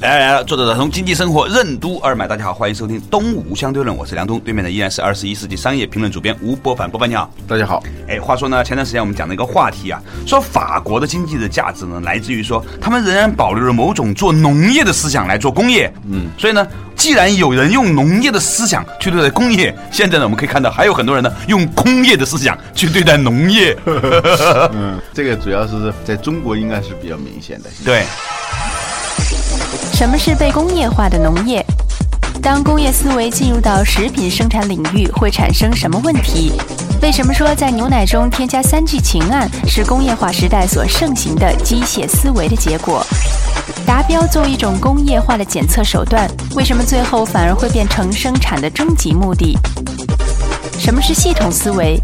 [0.00, 7.82] 来来来，作者打通经济生活任督二脉，大家好，欢迎收听东吴相对论，我是梁东，对面的依然是二十一世纪商业评论主编吴伯凡，伯凡你好，大家好。
[8.06, 23.76] 哎，话说呢，前段时间我们讲了一个话题啊，说法国的经济的价值呢，来自于说他们仍然保留了某种做农业的思想来做工业，嗯，所以呢，既然有人用农业的思想去对待工业，现在呢，我们可以看到还有很多人呢用工业的思想去对待农业，
[24.72, 28.04] 嗯，这个主要是在中国应该是比较明显的，对。
[29.92, 31.64] 什么是被工业化的农业？
[32.40, 36.52] 当工业思维进入到食品生产领域，会产生什么问题？
[37.02, 43.04] 为什么说在牛奶中添加三聚氰胺是工业化时代所盛行的机械思维的结果？
[43.84, 49.58] 达标作为一种工业化的检测手段，为什么最后反而会变成生产的终极目的？
[50.78, 52.00] 什么是系统思维？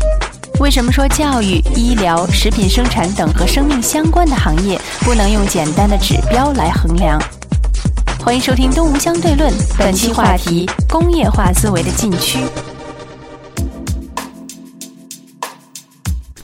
[0.60, 7.20] 为什么说教育、医疗、食品生产等和生命相关的行业不能用简单的指标来衡量？
[8.20, 12.38] 欢迎收听《东吴相对论》，本期话题：工业化思维的禁区。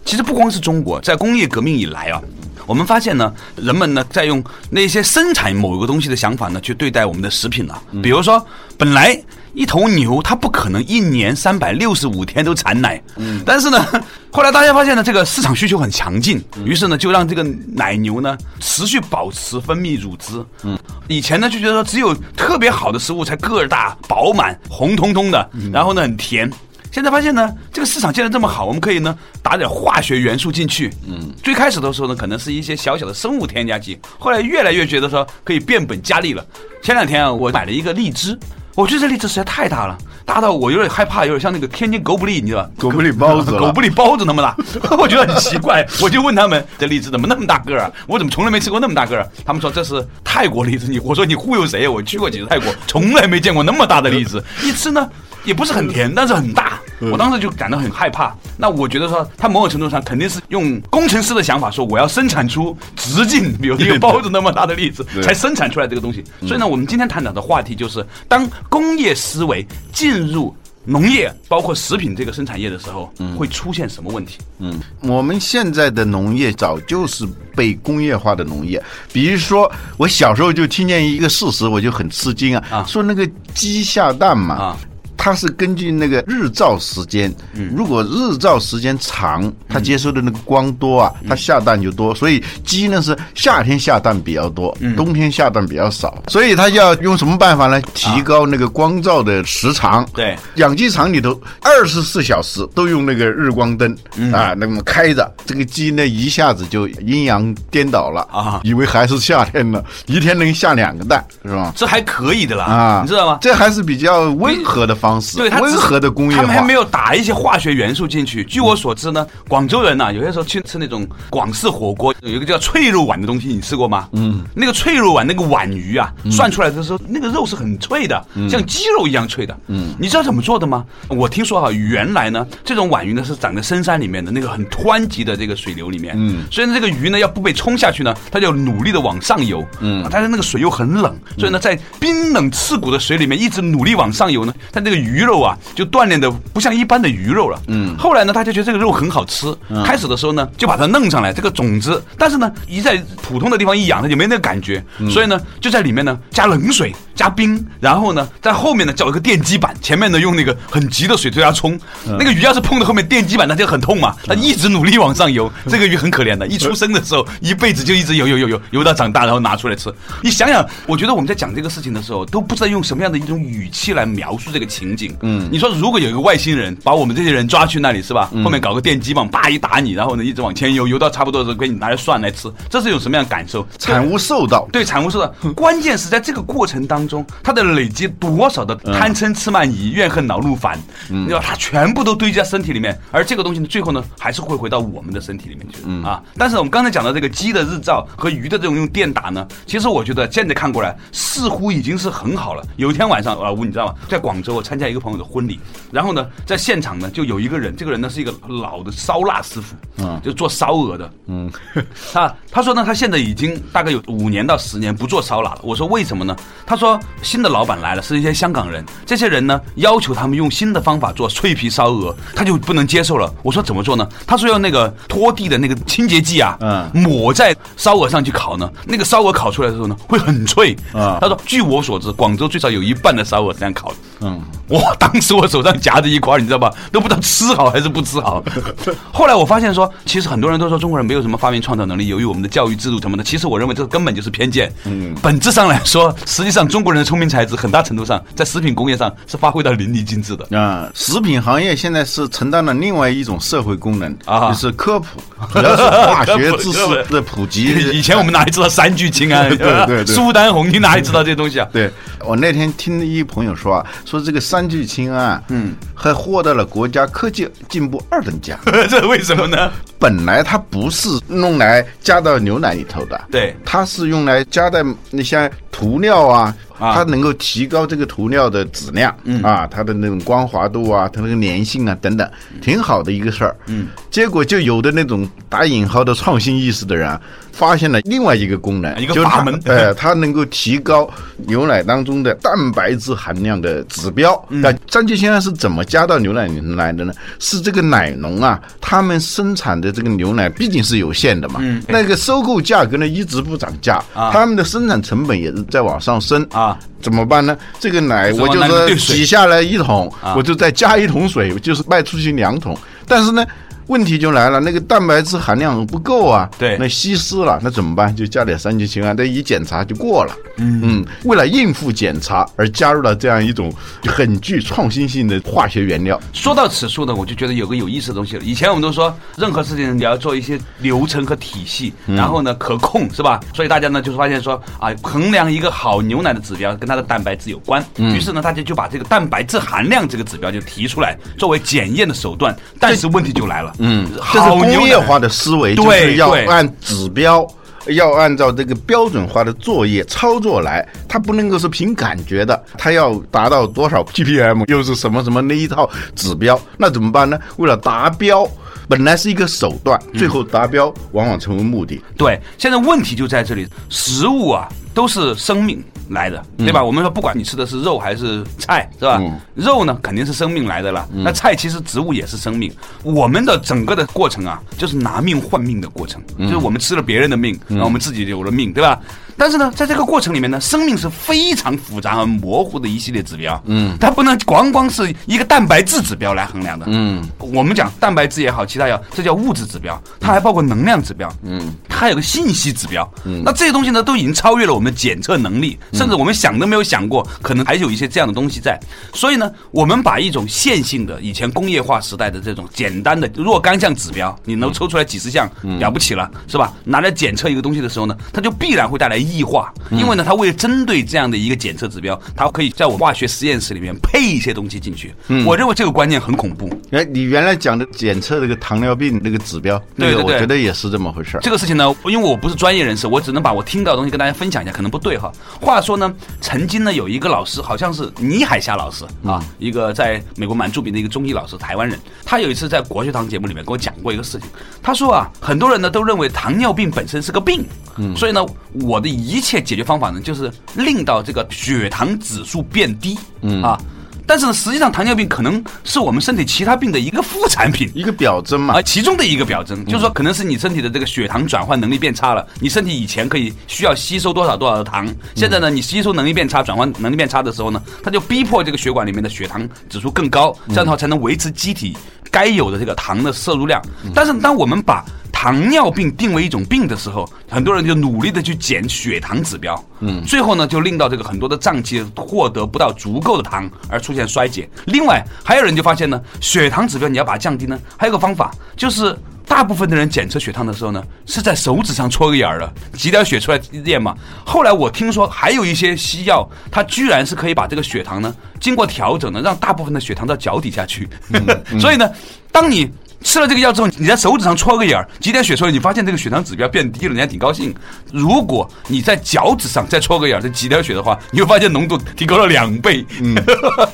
[0.04, 2.20] 其实不光是中国，在工业革命以来啊，
[2.66, 7.80] 我们发现呢，人们呢在用那些生产某一个东西的想法呢去对待我们的食品了。
[8.02, 8.44] 比如说，
[8.76, 9.16] 本来
[9.52, 13.84] 一头牛它不可能一年三百六十五天都产奶，嗯，但是呢，
[14.30, 17.42] 后来大家发现呢，这个市场需求很强劲，于是呢就让这个
[17.74, 20.44] 奶牛呢持续保持分泌乳汁。
[20.62, 20.78] 嗯，
[21.08, 26.50] 以前呢就觉得说只有特别好的食物才个儿大、饱满、红彤彤的，然后呢很甜。
[26.92, 30.92] 现在发现呢，这个市场既然这么好，我们可以呢打点化学元素进去。
[31.06, 36.44] 嗯，最开始的时候呢，可能是一些小小的生物添加剂，后来越来越觉得说可以变本加厉了。
[36.82, 38.36] 前两天啊，我买了一个荔枝，
[38.80, 42.70] 我觉得这荔枝实在太大了，大到我有点害怕，有点像那个天津狗不理，你知道吧？
[42.78, 44.56] 狗不理包子，狗不理包子那么大，
[44.96, 45.86] 我觉得很奇怪。
[46.00, 47.90] 我就问他们，这荔枝怎么那么大个儿啊？
[48.06, 49.28] 我怎么从来没吃过那么大个儿？
[49.44, 50.86] 他们说这是泰国荔枝。
[50.86, 51.86] 你我说你忽悠谁？
[51.86, 54.42] 我去过几次泰国，从来没见过那么大的荔枝。
[54.62, 55.06] 一吃呢，
[55.44, 56.79] 也不是很甜，但是很大。
[57.00, 58.34] 我当时就感到很害怕。
[58.56, 66.24] 那我觉得说，他某种程度上肯定是用工程师的想法说，我要生产出直径比如一个包子那么大的粒子，才生产出来这个东西。
[66.40, 74.38] 所以呢，我们今天探讨的话题就是，当工业思维进入农业，包括食品这个生产业的时候，会出现什么问题？
[74.58, 78.82] 嗯，我们现在的农业早就是被工业化的农业。
[79.12, 84.76] 比如说，我小时候就听见一个事实，我就很吃惊啊，说那个鸡下蛋嘛。
[85.22, 87.30] 它是根据那个日照时间，
[87.76, 92.14] 如果日照时间长，它接收的那个光多啊，它下蛋就多。
[92.14, 96.22] 所以鸡呢是夏天下蛋比较多，冬天下蛋比较少。
[96.28, 97.78] 所以它要用什么办法呢？
[97.92, 100.08] 提高那个光照的时长。
[100.14, 103.94] 对，养鸡场里头二十四小时都用那个日光灯
[104.32, 111.74] 啊，那么开着，这个鸡呢一下子就阴阳颠倒了啊，以为还是夏天呢，一天能下两个蛋，是吧？
[111.76, 113.36] 这还可以的啦啊，你知道吗？
[113.42, 115.09] 这还是比较温和的方。
[115.10, 118.44] 方式，对，温和的工业他们还没有打一些化学元素进去。
[118.44, 124.08] 据我所知呢，广州人呢，有些时候去吃那种广式火锅，有一个叫脆肉碗的东西，你吃过吗？
[124.12, 129.58] 嗯，那个脆肉碗那个碗鱼啊，涮出来的时候，那个肉是很脆的，像鸡肉一样脆的。
[129.66, 130.84] 嗯，你知道怎么做的吗？
[131.08, 136.14] 我听说哈，原来呢，这种碗鱼呢是长在深山里面的那个很湍急的这个水流里面。
[136.16, 139.66] 嗯，所以呢，这个鱼呢要不被冲下去呢，它就努力的往上游。
[139.80, 144.99] 嗯，但是那个水又很冷，所以呢，在冰冷刺骨的水里面一直努力往上游呢，它那个。
[145.00, 147.60] 鱼肉啊，就锻炼的不像一般的鱼肉了。
[147.68, 149.52] 嗯，后来呢，大家觉得这个肉很好吃。
[149.84, 154.84] 开始的时候呢，就把它弄上来这个种子，但是呢，一在普通的地方一养，它就没那个感觉。
[155.10, 161.78] 所以呢，就在里面呢加冷水、加冰，然后呢，在后面呢叫一个电击板，前面呢用那个很急的水对它冲。
[162.06, 164.16] 那个鱼要是碰到后面电击板，那就很痛嘛。
[164.24, 169.92] 它一直努力往上游，这个鱼很可怜的，一出生的时候一辈子就一直游游游游游到长大，然后拿出来吃。
[170.22, 174.96] 你想想，我觉得我们在讲这个事情的时候，都不知道用什么样的一种语气来描述这个情。
[174.96, 178.30] 景，嗯，你说如果有一个外星人把我们这些人抓去那里是吧？
[178.42, 183.66] 后面搞个电击棒，叭一打你，然后呢一直往前游，游到差不多的时候给你拿来涮来吃，这是一种什么样的感受？
[183.78, 185.28] 惨无受到，对，惨无受到。
[185.54, 187.09] 关键是在这个过程当中。
[187.10, 190.78] 中，他的累积多少的贪嗔痴慢疑、怨恨恼怒烦，
[191.08, 196.22] 你知道，他全部都堆积在身体里面，而这个东西呢，最后呢，还是会回到我们的身体里面去啊。
[196.36, 202.64] 但是我们刚才讲的这个鸡的日照和鱼的这种用电打呢，其实我觉得现在看过来，似乎已经是很好了。
[202.76, 203.94] 有一天晚上，老吴你知道吗？
[204.08, 205.58] 在广州，我参加一个朋友的婚礼，
[205.90, 211.50] 然后呢，在现场呢，就有一个人，这个人呢是一个老的烧腊师傅，嗯，就做烧鹅的，嗯，
[212.12, 215.60] 他他说呢，他现在已经大概有五年到十年不做烧腊了。
[215.62, 216.36] 我说为什么呢？
[216.66, 223.32] 他说新的老板来了，是一些香港人，这些人呢要求他们用新的方法做脆皮烧鹅，他就不能接受了。
[223.42, 224.08] 我说怎么做呢？
[224.26, 231.18] 他说用那个拖地的那个清洁剂啊，嗯，抹在烧鹅上去烤呢，那个烧鹅烤出来的时候呢会很脆啊。
[231.20, 236.72] 他说据我所知，广州最少有一半的烧鹅这样烤的，嗯，哇，当时我手上夹着一块，你知道吧？
[236.92, 238.42] 都不知道吃好还是不吃好。
[239.12, 243.24] 后来我发现说，其实很多人都说中国人没有什么发明创造能力，由于我们的教育制度什么的。
[243.24, 244.72] 其实我认为这根本就是偏见。
[244.84, 250.58] 嗯，本质上来说，实际上中国人的聪明才智很大程度上在食品工业上是发挥到淋漓尽致的。
[250.58, 255.20] 啊，食品行业现在是承担了另外一种社会功能啊，就是科普，
[255.52, 257.64] 主要是化学知识的普及。
[257.92, 259.48] 以前我们哪里知道三聚氰胺？
[259.56, 261.68] 对对对，苏丹红，你哪里知道这些东西啊？
[261.72, 261.90] 对，
[262.24, 268.58] 我那天听一朋友说啊，说这个三聚氰胺，嗯，还获得了国家科技进步二等奖。
[268.88, 269.70] 这为什么呢？
[269.98, 276.54] 本来它不是弄来加到牛奶里头的，对，它是用来加在那些涂料啊。
[276.80, 282.28] 它能够提高这个涂料的质量，啊，它的那种光滑度啊，它那个粘性啊等等，
[282.62, 283.54] 挺好的一个事儿。
[283.66, 287.20] 嗯，结果就有的那种打引号的创新意识的人，
[287.60, 291.06] 发现了另外一个功能，一个阀门，呃，它能够提高
[291.46, 294.42] 牛奶当中的蛋白质含量的指标。
[294.48, 297.12] 那三聚氰胺是怎么加到牛奶里来的呢？
[297.38, 306.78] 是这个奶农啊，他们生产的这个牛奶毕竟是有限的嘛，那个收购价格呢一直不涨价，他们的生产成本也是在往上升啊。
[307.02, 307.54] 怎么办呢？
[307.78, 312.74] 这个奶我就是挤下来一桶，我就再加一桶水，就是卖出去两桶。
[313.06, 313.44] 但是呢。
[313.90, 318.14] 问题就来了，那个蛋白质含量不够啊，对，那稀释了，那怎么办？
[318.14, 320.32] 就加点三聚氰胺，这一检查就过了。
[320.58, 323.72] 嗯嗯，为了应付检查而加入了这样一种
[324.06, 326.20] 很具创新性的化学原料。
[326.32, 328.44] 说到此处呢，我就觉得有个有意思的东西了。
[328.44, 333.40] 以前我们都说，任何事情你要做一些流程和体系，然后呢可控，是吧？
[333.52, 337.84] 所以大家呢就是发现说啊，衡量一个好牛奶的指标跟它的蛋白质有关。
[337.96, 342.56] 于是呢，大家就把这个蛋白质含量这个指标就提出来作为检验的手段。
[342.78, 343.74] 但是问题就来了。
[343.80, 347.46] 嗯，这是工业化的思维，就是要按指标，
[347.88, 357.38] 要按照这个标准化的作业操作来，它不能够是凭感觉的，它要达到多少 ppm，又是什么什么那一套指标，那怎么办呢？
[357.56, 358.46] 为了达标，
[358.88, 362.00] 本来是一个手段，最后达标往往成为目的。
[362.16, 364.68] 对，现在问题就在这里，食物啊。
[364.92, 365.80] 都是生命
[366.10, 366.82] 来的，对吧？
[366.82, 369.20] 我们说，不管你吃的是肉还是菜，是吧？
[369.54, 371.08] 肉呢，肯定是生命来的了。
[371.12, 372.72] 那菜其实植物也是生命。
[373.02, 379.00] 我们的整个的过程啊，就是拿命换命的过程，就是我们吃了别人的命，然后我们自己有了命，对吧？
[379.40, 383.58] 但是呢，在这个过程里面呢，生命是非常复杂和模糊的一系列指标。
[383.64, 386.84] 嗯，它不能光光是一个蛋白质指标来衡量的。
[386.90, 391.32] 嗯，我们讲蛋白质也好，其他也好，这叫物质指标，它还包括能量指标。
[391.42, 393.10] 嗯，它还有个信息指标。
[393.24, 398.78] 嗯，那这些东西呢，都已经超越了我们检测能力，甚至我们想都没有想过，可能还有一些这样的东西在。
[399.14, 406.74] 所以呢，我们把一种线性的以前工业化时代的这种简单的若干项指标，你能抽出来几十项，了不起了，是吧？
[406.84, 409.29] 拿来检测一个东西的时候呢，它就必然会带来。
[409.30, 415.14] 异化，因为呢，它为了针对这样的一个检测指标，它可以在我化学实验室里面配一些东西进去。
[415.46, 416.68] 我认为这个观念很恐怖。
[416.90, 425.30] 哎，你原来讲的检测这个糖尿病那个指标，对对对，我觉得也是这么回事这个事情呢，因为我不是专业人士，我只能把我听到的东西跟大家分享一下，可能不对哈。
[425.60, 431.98] 话说呢，曾经呢有一个老师，好像是倪海霞老师啊，一个在美国蛮著名的一个中医老师，台湾人。
[432.24, 434.48] 他有一次在国学堂节目里面跟我讲过一个事情，
[434.82, 437.64] 他说啊，很多人呢都认为糖尿病本身是个病，
[437.96, 438.44] 嗯，所以呢，
[438.82, 439.19] 我的。
[439.20, 443.62] 一切解决方法呢，就是令到这个血糖指数变低，嗯。
[443.62, 443.78] 啊，
[444.26, 461.96] 但是呢，实际上糖尿病可能是我们身体其他病的一个副产品，一个表征嘛，啊，其中的一个表征，就是说可能是你身体的这个血糖转换能力变差了，你身体以前可以需要吸收多少多少的糖，现在呢，你吸收能力变差，转换能力变差的时候呢，它就逼迫这个血管里面的血糖指数更高，这样的话才能维持机体
[462.30, 463.82] 该有的这个糖的摄入量。
[464.14, 474.68] 但是当我们把糖尿病定为一种病的时候，很多人就努力的去减血糖指标，嗯，最后呢就令到这个很多的脏器获得不到足够的糖而出现衰竭。
[474.84, 479.16] 另外还有人就发现呢，血糖指标你要把它降低呢，还有个方法就是
[479.50, 484.16] 大部分的人检测血糖的时候呢，是在手指上戳个眼儿的，挤点血出来验嘛。
[484.46, 491.08] 后来我听说还有一些西药，它居然是可以把这个血糖呢，经过调整呢，让大部分的血糖到脚底下去。
[491.80, 492.08] 所以呢，
[492.52, 492.88] 当你。
[493.22, 497.74] 吃了这个药之后，你在手指上戳个眼儿，几点血出来，你发现这个血糖指标变低了，人家挺高兴。
[498.12, 503.04] 如果你在脚趾上再戳个眼儿，这几点血的话，你会发现浓度提高了两倍。
[503.20, 503.34] 嗯，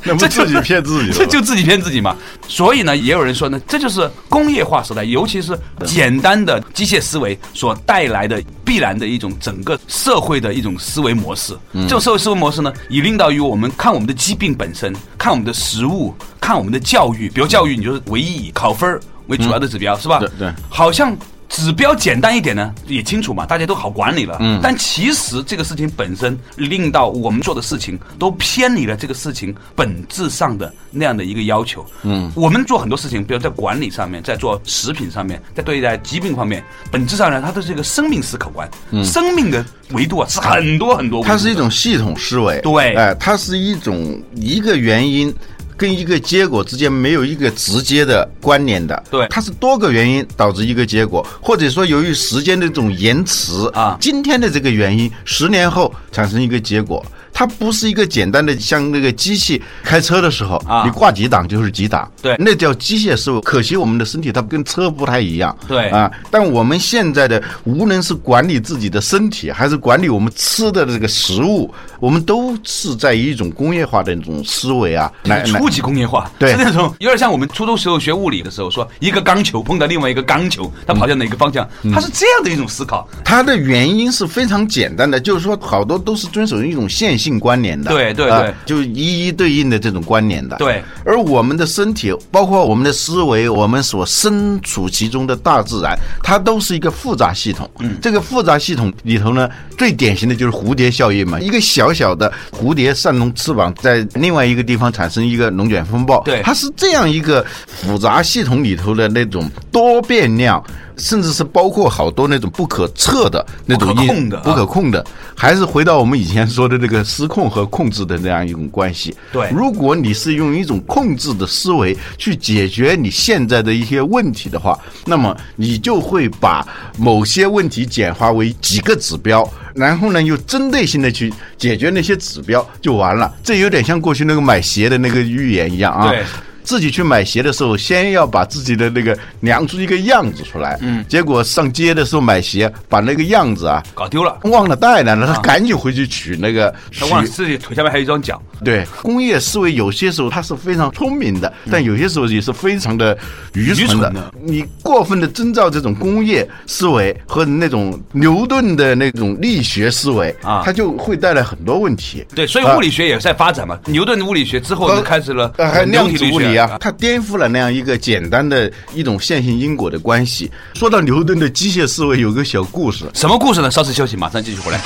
[0.04, 2.16] 那不 自己骗自己，这就自己骗自己嘛。
[2.46, 11.56] 所以呢，也有人说呢，这就是工业化时代，尤其是简单的机械思维所带来的必然的一种整个社会的一种思维模式。
[11.72, 14.94] 这种社会思维模式呢，以领导于我们看我们的疾病本身，
[15.26, 17.28] 看我们的食物，看我们的教育。
[17.28, 19.00] 比如教育，你就是唯一以考分。
[19.26, 20.20] 为主要的指标是吧？
[20.20, 21.16] 对对，好像
[21.56, 24.36] 指标简单一点呢，也清楚嘛，大家都好管理了。
[24.40, 31.82] 嗯，但其实这个事情本身令到我们做的事情都偏离了这个事情本质上的那样的一个要求。
[32.02, 38.70] 嗯，我们做很多事情，比如在管理上面，在做食品上面，在对待疾病方面，本质上呢，它都是一个生命思考观。
[38.90, 41.24] 嗯，生命的维度啊是很多很多。
[41.24, 42.60] 它是一种系统思维。
[42.60, 45.34] 对，哎，它是一种一个原因。
[45.76, 57.04] 跟一个结果之间没有一个直接的关联的，对，它是多个原因导致一个结果，或者说由于时间的这种延迟啊，今天的这个原因，十年后产生一个结果。
[57.38, 63.38] 它不是一个简单的像那个机器开车的时候啊，你挂几档就是几档，对，那叫机械思维。
[63.42, 66.10] 可惜我们的身体它跟车不太一样，对啊。
[66.30, 83.06] 但我们现在的无论是管理自己的身体，还是管理我们吃的这个食物，我们都是在一种工业化的那种思维啊，来初级工业化，对，是那种有点像我们初中时候学物理的时候说，一个钢球碰到另外一个钢球，它跑向哪个方向，它是这样的一种思考。
[83.22, 87.25] 它的原因是非常简单的，就是说好多都是遵守一种线性。
[87.26, 90.80] 性关联的，对对对，就一一对应的这种关联的，对。
[91.04, 97.68] 而我们的身体，包括我们的思维，我们所身处其中的大自然，它都是一个复杂系统。
[97.80, 101.40] 嗯，这个复杂系统里头呢，最典型的就是蝴蝶效应嘛。
[101.40, 110.62] 一个小小的蝴蝶扇动翅膀，在另外一个地方产生一个龙卷风暴，对，它是这样一个复杂系统里头的那种多变量。
[110.96, 119.14] 甚至是包括好多那种不可测的那种因不可控的，还是回到我们以前说的这个失控和控制的这样一种关系。
[119.32, 126.66] 对，如果你是用一种控制的思维去解决你现在的一些问题的话，那么你就会把
[126.98, 133.34] 某些问题简化为几个指标，然后呢又针对性的去解决那些指标就完了。
[133.42, 136.10] 这有点像过去那个买鞋的那个预言一样啊。
[136.10, 136.24] 对。
[136.66, 140.76] 自己去买鞋的时候，先要把自己的那个量出一个样子出来。
[140.82, 146.74] 嗯，结果上街的时候买鞋，把那个样子啊搞丢了，忘了带了，他赶紧回去取那个。
[146.98, 148.42] 他忘了自己腿下面还有一双脚。
[148.64, 153.16] 对，工业思维有些时候它是非常聪明的，但有些时候也是非常的
[153.54, 154.34] 愚蠢的。
[154.42, 162.26] 你过分的遵照这种工业思维和那种牛顿的那种力学思维啊，它就会带来很多问题。
[162.34, 163.78] 对，所以物理学也在发展嘛。
[163.86, 165.52] 牛顿的物理学之后就开始了
[165.86, 166.72] 量子物理。
[166.72, 170.50] 啊，它颠覆了那样一个简单的一种线性因果的关系。
[170.74, 173.04] 说到牛顿的机械思维，有个小故事。
[173.14, 173.70] 什么故事呢？
[173.70, 174.80] 稍事休息，马上继续回来。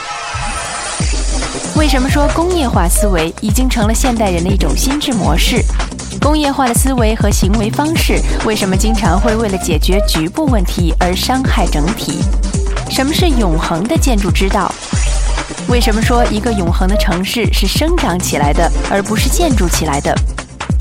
[1.77, 5.63] 为什么说工业化思维已经成了现代人的一种心智模式？
[6.21, 12.19] 工业化的思维和行为方式为什么经常会为了解决局部问题而伤害整体？
[12.91, 14.71] 什么是永恒的建筑之道？
[15.69, 20.15] 为什么说一个永恒的城市是生长起来的，而不是建筑起来的？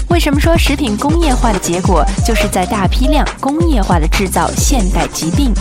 [0.10, 5.54] 为什么说食品工业化的结果就是在大批量工业化的制造现代疾病？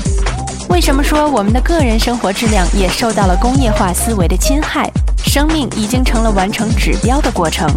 [0.68, 4.90] 为什么说我们的个人生活质量也受到了工业化思维的侵害？
[5.24, 7.68] 生命已经成了完成指标的过程。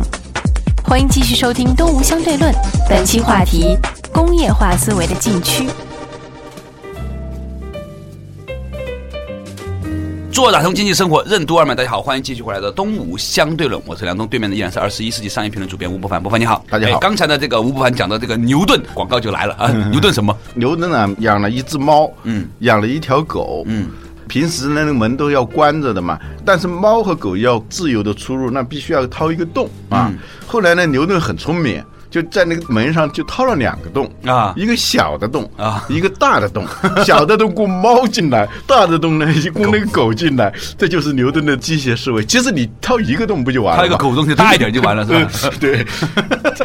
[0.83, 2.51] 欢迎继续收听《东吴相对论》，
[2.89, 3.77] 本期话题：
[4.13, 5.69] 工业化思维的禁区。
[10.31, 16.99] 做打通经济生活任督二脉，大家好，欢迎继续回来的东吴相对论，我是梁东，对面的依然是二十一世纪商业评论主编吴伯凡，伯凡你好，大家好。
[16.99, 20.35] 刚才的这个吴伯凡讲的这个牛顿广告就来了啊，牛顿什么？
[20.53, 23.89] 牛顿呢养了一只猫，嗯，养了一条狗，嗯，
[24.29, 30.13] 平时那个门都要关着的嘛，但是猫和狗要自由的出入，那必须要掏一个洞啊。
[30.47, 31.83] 后来呢，牛顿很聪明。
[32.11, 36.67] 就在那个门上就掏了两个洞啊，一个小的洞啊，一个大的洞。
[37.05, 40.53] 小的洞供猫进来，大的洞呢供那个狗进来。
[40.77, 42.25] 这就是牛顿的机械思维。
[42.25, 43.79] 其实你掏一个洞不就完了？
[43.79, 45.11] 掏一个狗洞就大一点就完了，是
[45.49, 45.55] 吧？
[45.61, 45.85] 对，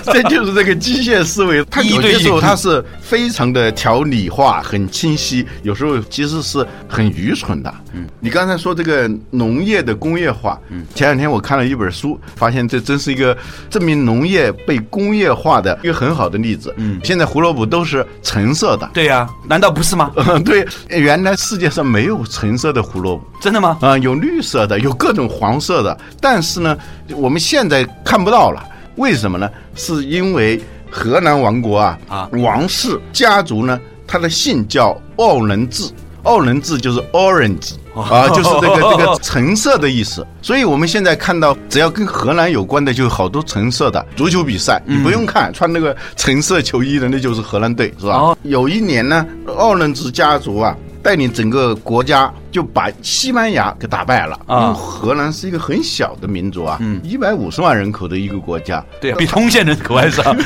[0.03, 1.65] 这就是这个机械思维。
[1.71, 7.73] 它有些时候它是非常的条理化、很清晰，有时候其实是很愚蠢的。
[7.93, 13.37] 嗯，你刚才说这个农业的工业化，嗯，前两天我看了一本书，发现这真是一个
[13.71, 15.36] 证明农业被工业。
[15.37, 16.75] 化的一个很好的例子。
[16.78, 18.90] 嗯，现在胡萝卜都是橙色的。
[18.95, 20.11] 对呀，难道不是吗？
[20.45, 23.78] 对，原来世界上没有橙色的胡萝卜，真的吗？
[23.81, 26.76] 啊，有绿色的，有各种黄色的，但是呢，
[27.14, 28.62] 我们现在看不到了。
[28.97, 29.50] 为什么呢？
[29.75, 30.59] 是因为
[30.90, 35.85] 荷兰王国啊，啊，王室家族呢，他的姓叫奥伦治，
[36.23, 37.73] 奥伦治就是 orange。
[37.97, 48.37] 啊， 就是这个这个橙色的意思，所以我们现在看到，只要跟荷兰有关的，就有好多橙色的足球比赛，你不用看，穿那个橙色球衣的，那就是荷兰队，是吧？
[48.43, 49.26] 有一年呢，
[49.57, 50.76] 奥伦兹家族啊，
[51.07, 54.37] 带领整个国家就把西班牙给打败了。
[54.47, 60.35] 啊，荷兰是一个很小的民族啊，一百五十万人口的一个国家，对，比通县人口还少。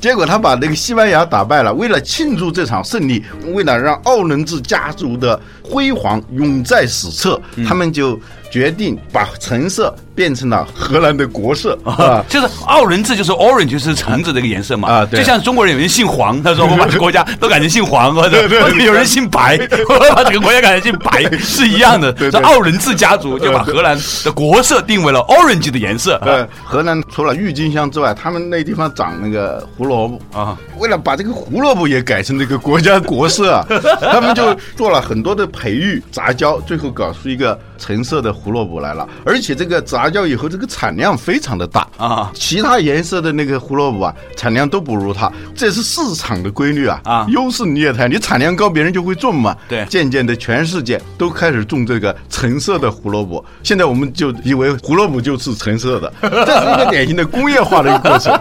[0.00, 1.74] 结果他把那个西班牙打败了。
[1.74, 8.16] 为了庆祝这场胜利，为了让奥伦治家族的辉煌永在史册，他们就。
[8.54, 11.76] 决定把橙色变成了荷兰的国色。
[11.84, 14.88] 啊，就是奥伦治，就是 orange，就是橙子这个颜色嘛。
[14.88, 18.46] 啊，就像中国人有人姓黄，他说我把国家 都改成姓黄，或者
[18.78, 19.58] 有人姓白，
[19.90, 22.12] 我把整个国家改成姓白是一样的。
[22.12, 26.16] 这奥伦治家族就把荷兰的国色定为了 orange 的颜色。
[26.22, 33.66] 对，荷兰除了郁金香之外，他们那地方长那个胡萝卜啊，为了把这个胡萝卜也改成这个国家国色啊，
[34.12, 38.34] 他们就做了很多的培育杂交，最后搞出一个橙色的。
[38.34, 42.30] 胡萝卜来了，而且这个杂交以后，这个产量非常的大啊！
[42.34, 47.00] 其他颜色的那个胡萝卜啊，产量都不如它，这是市场的规律啊！
[47.04, 49.56] 啊，优势劣汰，你产量高，别人就会种嘛。
[49.66, 53.42] 对，渐渐的，全世界都开始种这个橙色的胡萝卜。
[53.62, 58.38] 现在我们就以为胡萝卜就是橙色的， 这是一个典型的工业化的一个过程。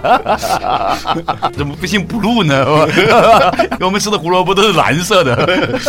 [1.55, 2.65] 怎么不姓 blue 呢？
[3.79, 5.79] 我们吃的胡萝卜都是蓝色的。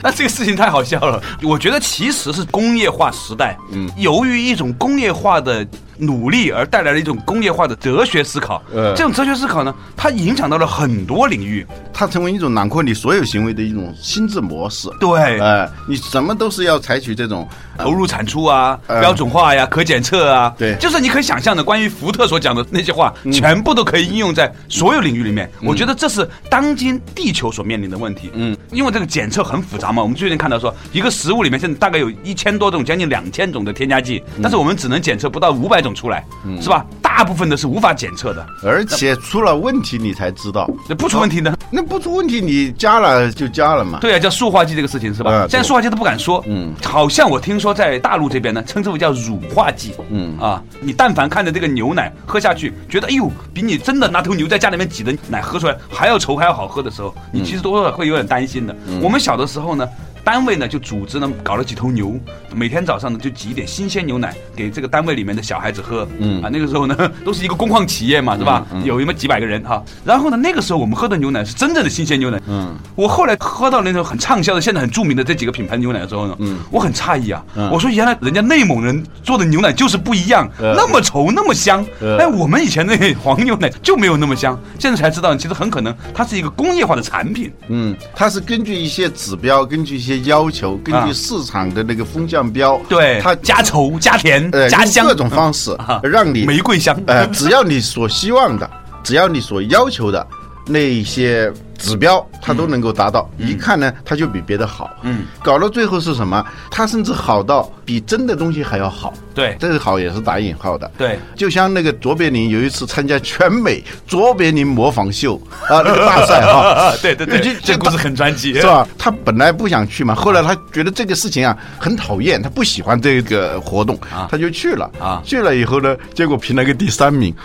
[0.02, 1.22] 那这个事情太好笑了。
[1.42, 5.66] 我觉得其实是工业化时代，嗯，由于一种工业化的。
[6.00, 14.88] 努力而带来了一种工业化的哲学思考，呃，这种哲学思考呢，它影响到了很多领域，它成为一种囊括你所有行为的一种心智模式。
[14.98, 25.50] 对，哎，你什么都是要采取这种投入产出啊、标准化呀、可检测啊，对，就是你可以想象的，关于福特所讲的那些话，全部都可以应用在所有领域里面。
[25.62, 28.30] 我觉得这是当今地球所面临的问题。
[28.32, 35.89] 嗯，因为这个检测很复杂嘛，我们最近看到说，一个食物里面现在大概有一千多种，将近两千种的添加剂，但是我们只能检测不到五百种。
[35.94, 36.24] 出来，
[36.60, 36.84] 是吧？
[37.02, 40.70] 大部分的是无法检测的，而且出了问题你才知道。
[40.88, 41.54] 那不出问题呢？
[41.70, 43.98] 那不出问题你加了就加了嘛。
[44.00, 45.46] 对啊，叫塑化剂这个事情是吧？
[45.48, 46.42] 现在塑化剂都不敢说。
[46.46, 49.92] 嗯，好像我听说在大陆这边呢，称之为叫乳化剂。
[50.08, 58.74] 嗯啊，你但凡看着这个牛奶喝下去，觉得哎呦，比你真的拿头牛在家里面挤的奶喝出来还要稠还要好喝的时候，你其实多少会有点担心的。
[59.02, 59.86] 我们小的时候呢。
[60.24, 62.18] 单位呢就组织呢搞了几头牛，
[62.54, 66.06] 每天早上呢就挤一点新鲜牛奶给这个单位里面的小孩子喝。
[66.18, 68.66] 嗯啊，那个时候呢 都是一个工矿企业嘛，是吧？
[68.72, 69.82] 嗯有那么几百个人哈。
[70.04, 72.40] 然后呢那个时候我们喝的牛奶是真正的新鲜牛奶。
[72.48, 77.42] 嗯，我后来喝到那种很畅销的、现在很著名的这几个品牌牛奶的时候呢，嗯，我很诧异啊。
[77.72, 81.84] 我说原来人家内蒙人做的牛奶就是不一样，那么稠那么香。
[82.18, 84.58] 哎，我们以前那黄牛奶就没有那么香。
[84.78, 87.52] 现在才知道，其实很可能它是一个工业化的产品。
[87.68, 90.09] 嗯，它是根据一些指标，根据一些。
[90.10, 96.98] 些要求，根据市场的那个风向标，对它加稠、加甜、加香各种方式，让你玫瑰香。
[97.06, 98.68] 呃，只要你所希望的，
[99.04, 100.26] 只要你所要求的
[100.66, 101.52] 那些。
[101.80, 104.90] 指标他都能够达到，一看呢，他就比别的好。
[105.00, 106.44] 嗯，搞到最后是什么？
[106.70, 109.14] 他甚至好到比真的东西还要好。
[109.34, 110.90] 对，这个好也是打引号的。
[110.98, 116.92] 对，就像那个卓别林有一次参加全美卓别林模仿秀啊， 那个大赛哈。
[117.00, 118.86] 对对对，这故事很传奇，是吧？
[118.98, 123.98] 他本来不想去嘛，后来他觉得这个事情啊很讨厌，他不喜欢这个活动，
[124.30, 124.90] 他就去了。
[125.00, 127.34] 啊，去了以后呢，结果评了个第三名。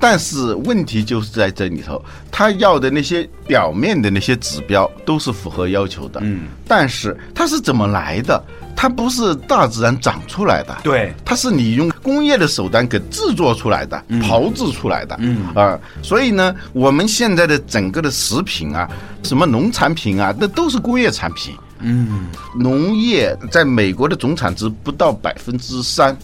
[0.00, 8.42] 但是问题就是在这里头，他要的那些表面的那些指标都是符合要求的，嗯，但是它是怎么来的？
[8.76, 15.48] 它不是大自然长出来的，对，它是你用工业的手段给制作出来的，炮制出来的，嗯。
[15.52, 18.88] 啊，所以呢，我们现在的整个的食品啊，
[19.24, 26.16] 什么农产品啊，那都是工业产品，嗯，农业在美国的总产值不到百分之三。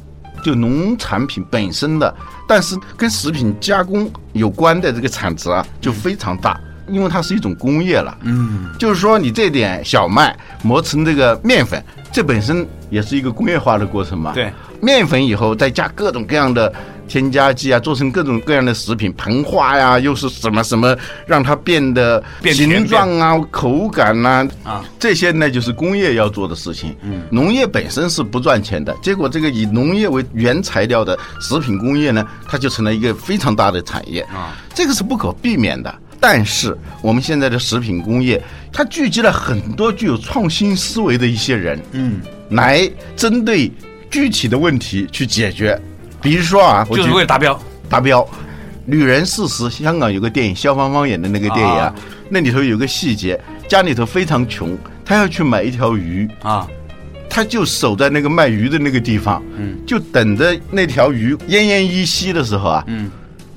[0.45, 2.15] 就农产品本身的，
[2.47, 8.17] 但是跟食品加工有关的这个产值啊，就非常大，因为它是一种工业了。
[8.23, 14.33] 嗯，就是说你这点小麦磨成这个面粉，这本身也是一个工业化的过程嘛。
[14.35, 14.53] 对，
[14.83, 16.71] 面粉以后再加各种各样的
[17.07, 26.95] 添加剂啊，做成各种各样的食品，膨化呀，又是什么什么，让它变得形状啊、口感呐啊，这些呢就是工业要做的事情。
[27.03, 35.95] 嗯，农业本身是不赚钱的，结果这个以农业为原材料的食品工业呢，它就成了一个非常大的产业啊，这个是不可避免的。
[36.21, 43.71] 但是我们现在的食品工业，它聚集了很多具有创新思维的一些人，嗯，来针对
[44.11, 45.79] 具体的问题去解决。
[46.25, 48.27] 比如说啊，就是为了达标，达标。
[48.87, 51.95] 女人四十，香港有个电影，萧芳芳演的那个电影啊，
[52.31, 56.27] 那里头有个细节，家里头非常穷，她要去买一条鱼。
[56.43, 56.67] 啊，
[57.29, 63.11] 她就守在那个卖鱼的那个地方，嗯，就等着那条鱼奄奄一息的时候啊，嗯。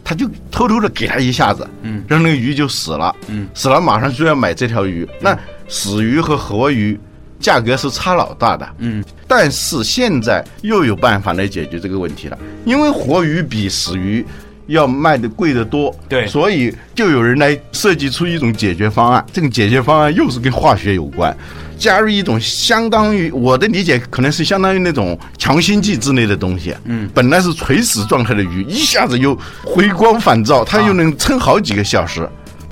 [0.09, 5.05] 他就偷偷的给他一下子，嗯，让那个鱼就死了，嗯，死了马上就要买这条鱼。
[5.19, 6.97] 那死鱼和活鱼
[7.39, 14.25] 价格是差老大的，嗯，但是现在又有办法来解决这个问题了，因为活鱼比死鱼
[14.65, 19.23] 要卖的贵得多，对，所以就有人来设计出一种解决方案。
[19.31, 21.35] 这个解决方案又是跟化学有关。
[21.77, 26.75] 加入一种相当于我的理解，可能是相当于那种强心剂之类的东西。
[26.85, 32.27] 嗯，本来是垂死状态的鱼，一下子又回光返照，它又能撑好几个小时。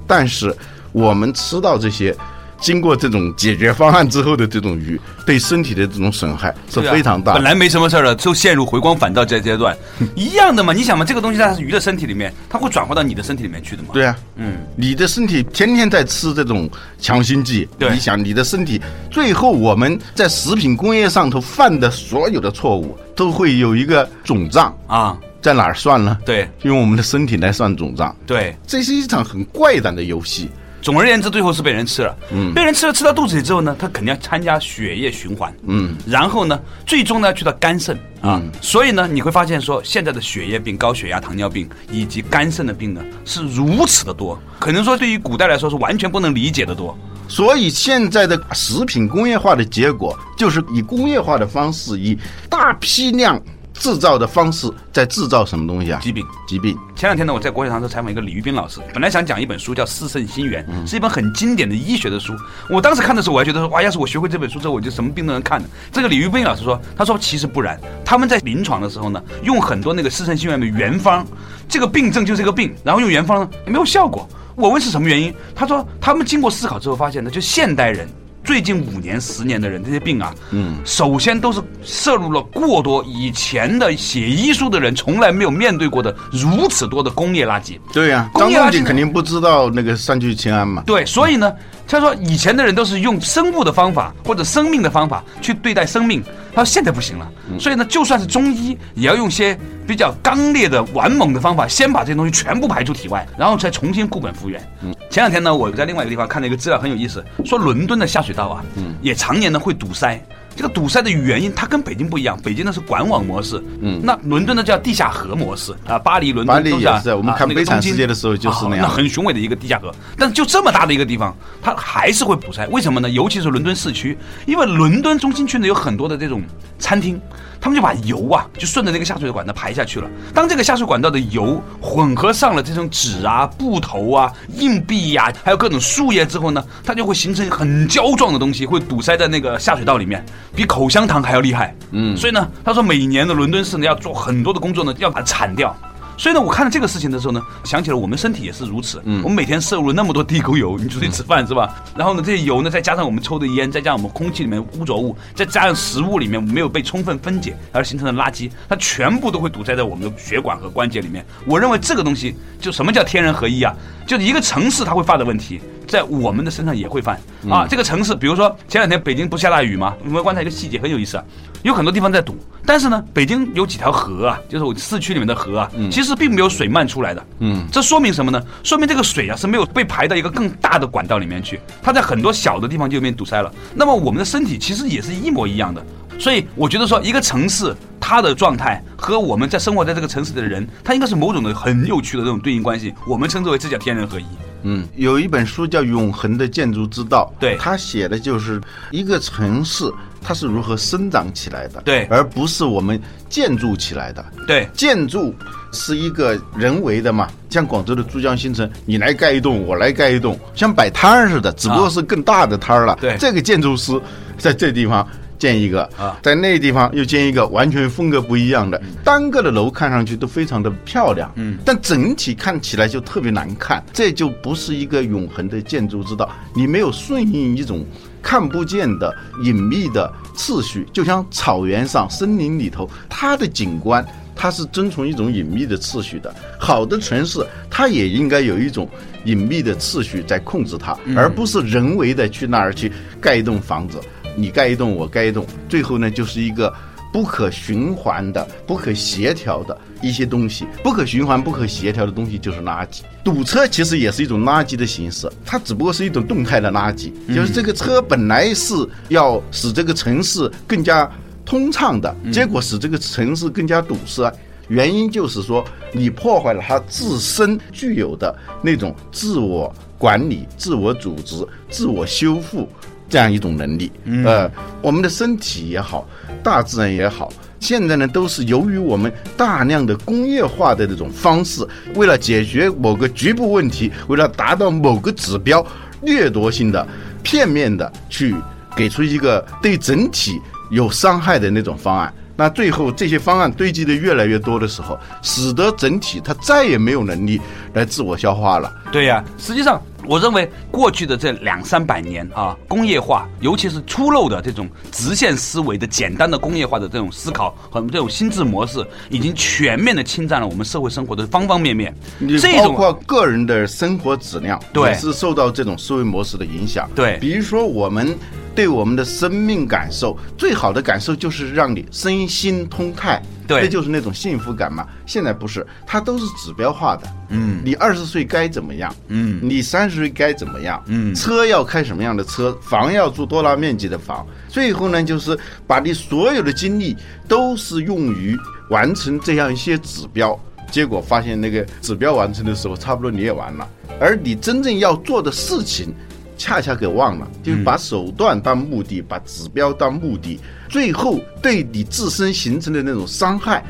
[0.08, 0.54] 但是
[0.91, 2.15] 我们吃到这些。
[2.59, 7.33] 经过这种解决方案之后的这种鱼，对身体的这种损害是非常大。
[7.33, 9.75] 本来没什么事儿了，就陷入回光返照这阶段，
[10.15, 10.73] 一样的嘛。
[10.73, 13.89] 你想嘛，这个东西在鱼的身体里面，它会转化到你的身体里面去的嘛？
[13.93, 26.17] 对啊，嗯，你的身体天天在吃这种强心剂，你想你的身体，最后我们在食品工业上头犯的所有的错误，都会有一个总账啊，在哪儿算呢？
[26.25, 28.15] 对，用我们的身体来算总账。
[28.25, 30.49] 对，这是一场很怪诞的游戏。
[30.86, 32.15] 总而言之，最后是被人吃了。
[32.32, 35.52] 嗯，被人吃了，吃到肚子里之后呢，他肯定要参加血液循环。
[35.65, 38.39] 嗯，然后呢，最终呢，去到肝肾啊。
[38.62, 44.39] 所以呢，你会发现说，现在的血液病、高血压、糖尿病以及肝肾的病呢，是如此的多。
[44.60, 46.95] 可能说，对于古代来说，是完全不能理解的多。
[47.28, 52.15] 所以现在的食品工业化的结果，就是以工业化的方式，以
[52.48, 53.41] 大批量。
[53.77, 55.99] 制造的方式在制造什么东西啊？
[56.01, 56.77] 疾病，疾病。
[56.95, 62.33] 前两天呢，我在国学堂时采访一个李玉斌老师，本来想讲一本书叫《四圣心源》，是一本很经典的医学的书。
[62.69, 65.67] 我当时看的时候，我还觉得说，哇，要是我学会这本书之后，我就什么病都能看了。
[65.91, 71.25] 这个李玉斌老师说，他说其实不然，他们在临床的时候呢，用很多那个四圣心源的原方，
[71.67, 74.27] 这个病症就是一个病，然后用原方呢也没有效果。
[74.55, 78.07] 我问是什么原因，他说他们经过思考之后发现呢，就现代人。
[78.45, 87.79] 最近五年、十年的人，这些病啊，嗯，首先都是摄入了过多以前的写医书的人从来没有面对过的如此多的工业垃圾。
[87.91, 90.84] 对呀，工业垃圾肯定不知道那个三聚氰胺嘛。
[90.86, 91.51] 对，所以呢，
[91.88, 96.24] 他说以前的人都是用生物的方法或者生命的方法去对待生命。
[96.54, 104.62] 他说现在不行了，所以呢，就算是中医，也要用些比较刚烈的、完猛的方法，先把这些东西全部排出体外，然后再重新固本复原。
[104.82, 110.19] 嗯，前两天呢，我在另外一个地方看了一个资料，很有意思，说伦敦的下水道啊，嗯，也常年呢会堵塞。
[110.55, 115.99] 这个堵塞的原因，它跟北京不一样，北京呢是管网模式，嗯，那伦敦呢叫地下河模式啊。
[115.99, 119.93] 巴黎、伦敦都是我们看《悲惨世界》的时候就是那样，那很雄伟的一个地下河。
[120.17, 123.09] 但是就这么大的一个地方，它还是会堵塞，为什么呢？
[123.09, 126.41] 尤其是伦敦市区，因为伦敦中心区呢有很多的这种
[126.79, 127.19] 餐厅。
[127.65, 130.08] 他们就把油啊，就顺着那个下水管道排下去了。
[130.36, 140.23] 当这个下水管道的油混合上了这种纸啊、布头啊、硬币呀，还有各种树叶之后呢，它就会形成很胶状的东西，会堵塞在那个下水道里面，
[140.56, 141.75] 比口香糖还要厉害。
[141.89, 145.75] 嗯，所以呢，他说每年的伦敦市呢要做很多的工作呢，要把它铲掉。
[146.17, 149.01] 所以呢，我看到这个事情的时候呢，想起了我们身体也是如此。
[149.06, 151.75] 嗯，我们每天摄入了那么多地沟油，你出去吃饭是吧？
[151.95, 161.25] 然后呢，这些油呢，再加上我们抽的烟，再加上我们空气里面污浊物，再加上食物里面没有被充分分解而形成的垃圾，它全部都会堵塞在我们的血管和关节里面。
[161.45, 163.73] 我认为这个东西，就什么叫天人合一啊？
[164.08, 167.19] 就是一个城市它会发的问题，在我们的身上也会犯
[167.50, 167.65] 啊。
[167.69, 169.95] 这个城市，比如说前两天北京不下大雨吗？
[170.04, 171.24] 我们观察一个细节很有意思啊。
[171.63, 177.26] 有很多地方在堵，但是呢，北京有几条河啊，就是我市区里面的河啊，其实并没有水漫出来的。
[177.39, 178.39] 嗯，这说明什么呢？
[178.63, 183.52] 说明这个水啊是没有被排到一个更大的管道里面去，它在很多小的地方就被堵塞了。
[183.74, 185.84] 那么我们的身体其实也是一模一样的，
[186.19, 192.93] 所以我觉得说一个城市它的状态和我们在生活在这个城市的人，它应该是某种的很有趣的这种对应关系。
[193.08, 194.26] 我们称之为这叫天人合一。
[194.67, 197.56] 嗯，有一本书叫《永恒的建筑之道》，对。
[197.58, 199.86] 他写的就是一个城市
[200.21, 202.99] 它是如何生长起来的，对，而不是我们
[203.30, 205.34] 建筑起来的，对，建筑
[205.71, 213.93] 是一个人为的嘛，像广州的珠江新城，你来盖一栋，我来盖一栋，像摆摊儿似的，只不过是更大的摊儿了，对，这个建筑师
[214.36, 226.30] 在这地方建一个啊，在那个地方又建一个，完全风格不一样的，单个的楼看上去都非常的漂亮，嗯，但整体看起来就特别难看，这就不是一个永恒的建筑之道。
[226.56, 227.86] 你没有顺应一种
[228.21, 236.34] 看不见的隐秘的次序，就像草原上、森林里头，它的景观它是遵从一种隐秘的次序的。
[236.60, 238.89] 好的城市，它也应该有一种
[239.26, 244.00] 隐秘的次序在控制它，而不是人为的去那儿去盖一栋房子。
[244.36, 246.74] 你盖一栋，我盖一栋，最后呢，就是一个
[247.13, 250.65] 不可循环的、不可协调的一些东西。
[250.84, 253.02] 不可循环、不可协调的东西就是垃圾。
[253.24, 257.12] 堵车其实也是一种垃圾的形式，它只不过是一种动态的垃圾。
[257.34, 258.74] 就是这个车本来是
[259.10, 261.10] 要使这个城市更加
[261.45, 264.32] 通畅的，结果使这个城市更加堵塞。
[264.67, 272.67] 原因就是说，你破坏了它自身具有的那种自我管理、自我组织、自我修复。
[273.07, 273.91] 这样一种能力，
[274.25, 274.49] 呃，
[274.81, 276.07] 我们的身体也好，
[276.43, 281.65] 大自然也好，现在呢都是由于我们大量的工业化的这种方式，
[281.95, 285.65] 为了解决某个局部问题，为了达到某个指标，
[286.01, 286.87] 掠夺性的、
[287.21, 288.35] 片面的去
[288.75, 290.41] 给出一个对整体
[290.71, 292.13] 有伤害的那种方案。
[292.36, 297.39] 那最后这些方案堆积的越来越多的时候，使得整体它再也没有能力
[297.74, 298.71] 来自我消化了。
[298.91, 311.95] 对呀，实际上我认为过去的这两三百年啊，工业化，尤其是粗陋的这种直线思维的简单的工业化的这种思考和这种心智模式，已经全面的侵占了我们社会生活的方方面面。
[312.39, 316.89] 这包括个人的生活质量，对，是受到这种思维模式的影响。
[316.93, 318.15] 对，比如说我们。
[318.55, 324.87] 对我们的生命感受，最好的感受就是让你身心通泰，对，这就是那种幸福感嘛。
[325.05, 327.03] 现在不是，它都是指标化的。
[327.29, 328.95] 嗯，你二十岁该怎么样？
[329.09, 330.81] 嗯，你三十岁该怎么样？
[330.87, 332.57] 嗯，车要开什么样的车？
[332.61, 334.25] 房要住多大面积的房？
[334.47, 335.37] 最后呢，就是
[335.67, 336.95] 把你所有的精力
[337.27, 338.37] 都是用于
[338.69, 340.39] 完成这样一些指标，
[340.71, 343.67] 结果发现那个指标完成的时候，差不多你也完了，
[343.99, 345.93] 而你真正要做的事情。
[346.38, 353.63] 恰恰给忘了，就是把手段当目的，把指标当目的，最后对你自身形成的那种伤害，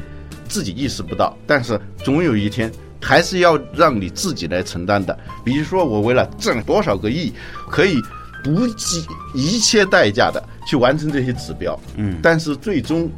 [0.48, 5.18] 自己意识不到，但是总有一天还是要让你自己来承担的。
[5.44, 7.32] 比如说，我为了挣多少个亿，
[7.70, 8.02] 可以
[8.44, 13.10] 不计一切代价的去完成这些指标，嗯，但是最终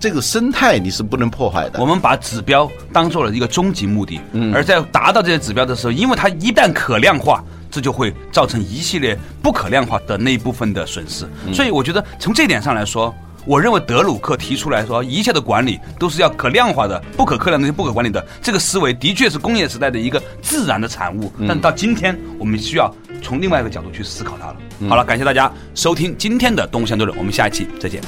[0.00, 1.80] 这个生态你是不能破坏的。
[1.80, 7.44] 我们把指标当做了一个终极目的，嗯，而在达到这些指标的时候，因为它一旦可量化。
[7.76, 21.30] 这就会造成一系列不可量化的那一部分的损失，所以我觉得从这点上来说，我认为德鲁克提出来说一切的管理都是要可量化的，不可克量那些不可管理的这个思维，的确是工业时代的一个自然的产物。
[21.46, 22.90] 但到今天，我们需要
[23.22, 24.56] 从另外一个角度去思考它了。
[24.88, 28.00] 好了，感谢大家收听今天的东山多论，我们下一期再见。